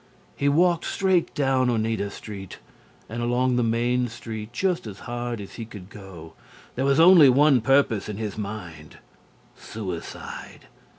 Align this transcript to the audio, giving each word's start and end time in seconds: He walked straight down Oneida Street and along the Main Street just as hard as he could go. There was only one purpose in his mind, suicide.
He 0.35 0.49
walked 0.49 0.85
straight 0.85 1.31
down 1.35 1.69
Oneida 1.69 2.09
Street 2.09 2.57
and 3.07 3.21
along 3.21 3.55
the 3.55 3.61
Main 3.61 4.07
Street 4.07 4.51
just 4.51 4.87
as 4.87 5.01
hard 5.01 5.39
as 5.39 5.53
he 5.57 5.63
could 5.65 5.91
go. 5.91 6.33
There 6.73 6.85
was 6.85 6.99
only 6.99 7.29
one 7.29 7.61
purpose 7.61 8.09
in 8.09 8.17
his 8.17 8.35
mind, 8.35 8.97
suicide. 9.55 10.65